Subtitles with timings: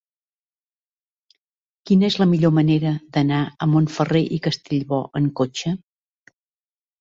[1.89, 5.77] Quina és la millor manera d'anar a Montferrer i Castellbò amb cotxe?